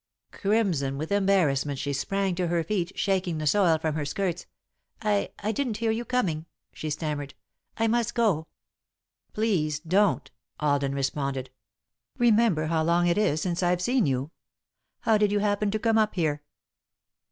[0.31, 4.47] Crimson with embarrassment she sprang to her feet, shaking the soil from her skirts.
[4.99, 7.35] "I I didn't hear you coming," she stammered.
[7.77, 11.51] "I must go." [Sidenote: New Plans] "Please don't," Alden responded.
[12.17, 14.31] "Remember how long it is since I've seen you.
[15.01, 16.41] How did you happen to come up here?"